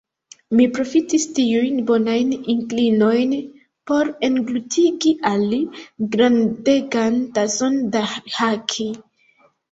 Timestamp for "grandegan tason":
6.15-7.77